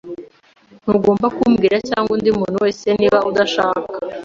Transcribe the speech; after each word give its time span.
Ntugomba 0.83 1.27
kumbwira 1.37 1.77
cyangwa 1.89 2.11
undi 2.15 2.29
muntu 2.39 2.57
wese 2.65 2.85
niba 2.99 3.17
udashaka. 3.29 3.89